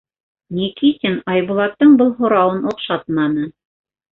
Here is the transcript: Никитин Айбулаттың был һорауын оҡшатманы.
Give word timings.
Никитин 0.59 1.17
Айбулаттың 1.33 1.93
был 2.01 2.11
һорауын 2.23 2.67
оҡшатманы. 2.73 3.49